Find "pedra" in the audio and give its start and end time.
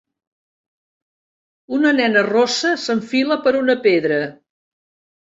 3.89-4.23